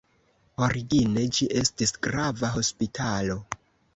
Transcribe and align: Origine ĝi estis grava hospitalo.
Origine 0.67 1.25
ĝi 1.37 1.49
estis 1.61 1.93
grava 2.07 2.51
hospitalo. 2.57 3.39